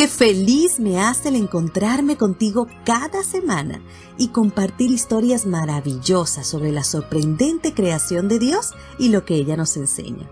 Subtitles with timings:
[0.00, 3.82] Qué feliz me hace el encontrarme contigo cada semana
[4.16, 9.76] y compartir historias maravillosas sobre la sorprendente creación de Dios y lo que ella nos
[9.76, 10.26] enseña.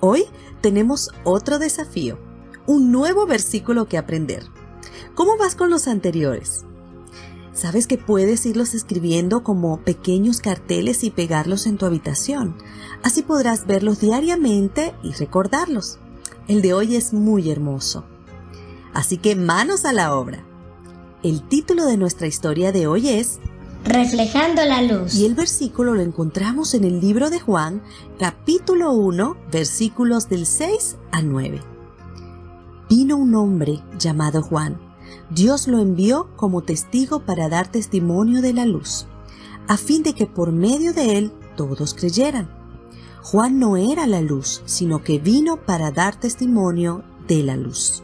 [0.00, 0.24] Hoy
[0.60, 2.18] tenemos otro desafío,
[2.66, 4.42] un nuevo versículo que aprender.
[5.14, 6.64] ¿Cómo vas con los anteriores?
[7.52, 12.56] Sabes que puedes irlos escribiendo como pequeños carteles y pegarlos en tu habitación.
[13.04, 16.00] Así podrás verlos diariamente y recordarlos.
[16.48, 18.04] El de hoy es muy hermoso.
[18.98, 20.42] Así que manos a la obra.
[21.22, 23.38] El título de nuestra historia de hoy es
[23.84, 25.14] Reflejando la luz.
[25.14, 27.80] Y el versículo lo encontramos en el libro de Juan,
[28.18, 31.62] capítulo 1, versículos del 6 al 9.
[32.90, 34.80] Vino un hombre llamado Juan.
[35.30, 39.06] Dios lo envió como testigo para dar testimonio de la luz,
[39.68, 42.50] a fin de que por medio de él todos creyeran.
[43.22, 48.02] Juan no era la luz, sino que vino para dar testimonio de la luz.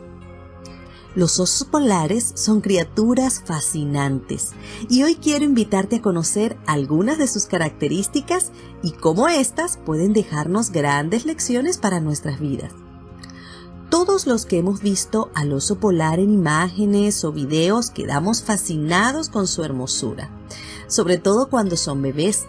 [1.14, 4.50] Los osos polares son criaturas fascinantes
[4.88, 8.50] y hoy quiero invitarte a conocer algunas de sus características
[8.82, 12.72] y cómo éstas pueden dejarnos grandes lecciones para nuestras vidas.
[13.90, 19.46] Todos los que hemos visto al oso polar en imágenes o videos quedamos fascinados con
[19.46, 20.30] su hermosura,
[20.88, 22.46] sobre todo cuando son bebés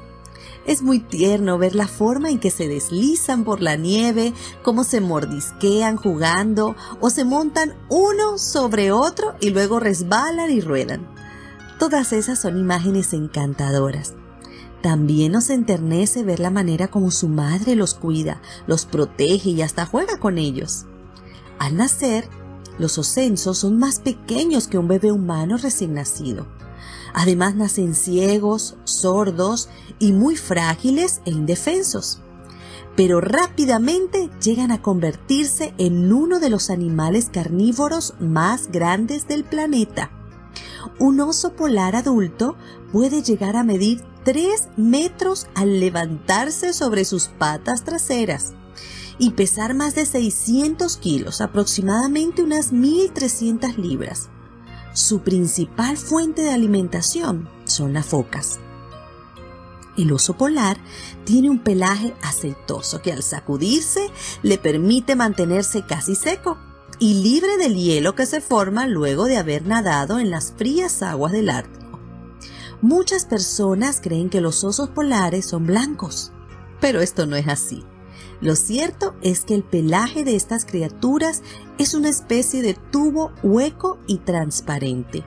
[0.66, 5.02] es muy tierno ver la forma en que se deslizan por la nieve, cómo se
[5.02, 11.08] mordisquean jugando o se montan uno sobre otro y luego resbalan y ruedan.
[11.80, 14.14] Todas esas son imágenes encantadoras.
[14.82, 19.86] También nos enternece ver la manera como su madre los cuida, los protege y hasta
[19.86, 20.86] juega con ellos.
[21.58, 22.28] Al nacer,
[22.78, 26.46] los osensos son más pequeños que un bebé humano recién nacido.
[27.18, 32.20] Además nacen ciegos, sordos y muy frágiles e indefensos.
[32.98, 40.12] Pero rápidamente llegan a convertirse en uno de los animales carnívoros más grandes del planeta.
[41.00, 42.58] Un oso polar adulto
[42.92, 48.56] puede llegar a medir 3 metros al levantarse sobre sus patas traseras
[49.18, 54.30] y pesar más de 600 kilos, aproximadamente unas 1.300 libras.
[54.96, 58.62] Su principal fuente de alimentación son las focas.
[59.98, 60.78] El oso polar
[61.26, 64.10] tiene un pelaje aceitoso que al sacudirse
[64.42, 66.58] le permite mantenerse casi seco
[66.98, 71.34] y libre del hielo que se forma luego de haber nadado en las frías aguas
[71.34, 72.00] del Ártico.
[72.82, 76.32] Muchas personas creen que los osos polares son blancos,
[76.80, 77.84] pero esto no es así.
[78.42, 81.42] Lo cierto es que el pelaje de estas criaturas
[81.78, 85.24] es una especie de tubo hueco y transparente.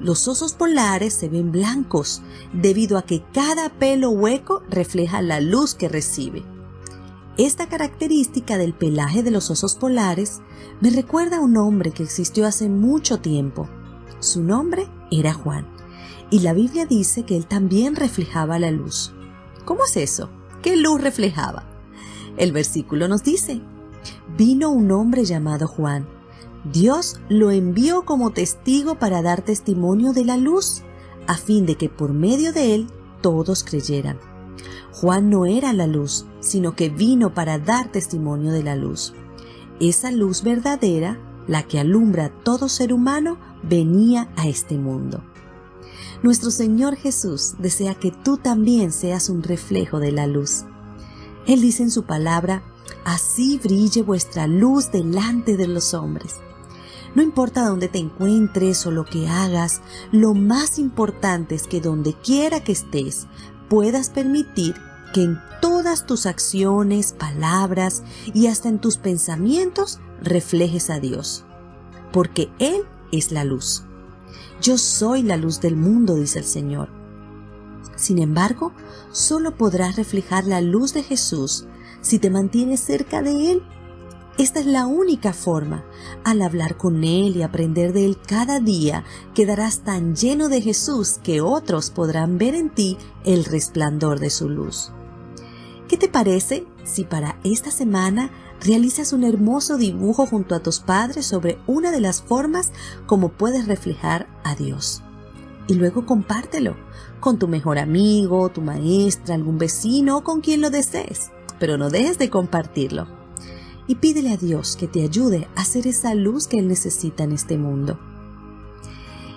[0.00, 2.20] Los osos polares se ven blancos
[2.52, 6.42] debido a que cada pelo hueco refleja la luz que recibe.
[7.36, 10.40] Esta característica del pelaje de los osos polares
[10.80, 13.68] me recuerda a un hombre que existió hace mucho tiempo.
[14.18, 15.66] Su nombre era Juan,
[16.30, 19.12] y la Biblia dice que él también reflejaba la luz.
[19.64, 20.30] ¿Cómo es eso?
[20.62, 21.73] ¿Qué luz reflejaba?
[22.36, 23.60] El versículo nos dice,
[24.36, 26.06] vino un hombre llamado Juan.
[26.72, 30.82] Dios lo envió como testigo para dar testimonio de la luz,
[31.26, 32.86] a fin de que por medio de él
[33.20, 34.18] todos creyeran.
[34.92, 39.12] Juan no era la luz, sino que vino para dar testimonio de la luz.
[39.80, 45.22] Esa luz verdadera, la que alumbra a todo ser humano, venía a este mundo.
[46.22, 50.64] Nuestro Señor Jesús desea que tú también seas un reflejo de la luz.
[51.46, 52.62] Él dice en su palabra,
[53.04, 56.36] así brille vuestra luz delante de los hombres.
[57.14, 62.14] No importa dónde te encuentres o lo que hagas, lo más importante es que donde
[62.14, 63.28] quiera que estés
[63.68, 64.74] puedas permitir
[65.12, 68.02] que en todas tus acciones, palabras
[68.32, 71.44] y hasta en tus pensamientos reflejes a Dios.
[72.12, 73.84] Porque Él es la luz.
[74.60, 77.03] Yo soy la luz del mundo, dice el Señor.
[77.96, 78.72] Sin embargo,
[79.12, 81.66] solo podrás reflejar la luz de Jesús
[82.00, 83.62] si te mantienes cerca de Él.
[84.36, 85.84] Esta es la única forma.
[86.24, 91.20] Al hablar con Él y aprender de Él cada día, quedarás tan lleno de Jesús
[91.22, 94.90] que otros podrán ver en ti el resplandor de su luz.
[95.88, 98.30] ¿Qué te parece si para esta semana
[98.60, 102.72] realizas un hermoso dibujo junto a tus padres sobre una de las formas
[103.06, 105.02] como puedes reflejar a Dios?
[105.66, 106.76] Y luego compártelo
[107.20, 111.90] con tu mejor amigo, tu maestra, algún vecino o con quien lo desees, pero no
[111.90, 113.06] dejes de compartirlo.
[113.86, 117.32] Y pídele a Dios que te ayude a hacer esa luz que Él necesita en
[117.32, 117.98] este mundo.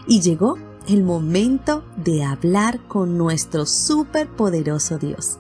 [0.07, 0.57] Y llegó
[0.87, 5.37] el momento de hablar con nuestro superpoderoso Dios.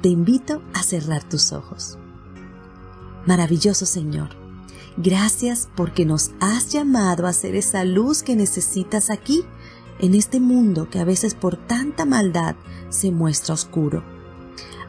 [0.00, 1.98] Te invito a cerrar tus ojos.
[3.26, 4.30] Maravilloso Señor,
[4.98, 9.44] Gracias porque nos has llamado a ser esa luz que necesitas aquí,
[9.98, 12.56] en este mundo que a veces por tanta maldad
[12.88, 14.04] se muestra oscuro.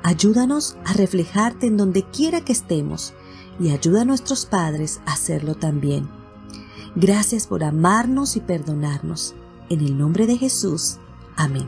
[0.04, 3.14] Ayúdanos a reflejarte en donde quiera que estemos
[3.60, 6.10] y ayuda a nuestros padres a hacerlo también.
[6.96, 9.36] Gracias por amarnos y perdonarnos.
[9.70, 10.98] En el nombre de Jesús.
[11.36, 11.68] Amén.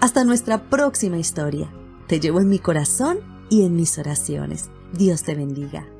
[0.00, 1.70] Hasta nuestra próxima historia.
[2.06, 3.18] Te llevo en mi corazón
[3.50, 4.70] y en mis oraciones.
[4.92, 5.95] Dios te bendiga.